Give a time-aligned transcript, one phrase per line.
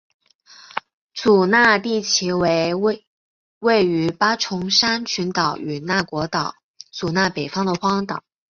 [1.13, 3.05] 祖纳地崎为一
[3.59, 6.55] 位于八重山群岛与那国岛
[6.89, 8.23] 祖纳北方的荒岛。